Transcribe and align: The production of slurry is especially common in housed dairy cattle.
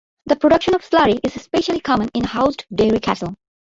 The 0.25 0.35
production 0.35 0.73
of 0.73 0.81
slurry 0.81 1.19
is 1.23 1.35
especially 1.35 1.79
common 1.79 2.09
in 2.15 2.23
housed 2.23 2.65
dairy 2.73 2.99
cattle. 2.99 3.35